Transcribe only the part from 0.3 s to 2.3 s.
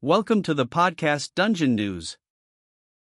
to the podcast Dungeon News.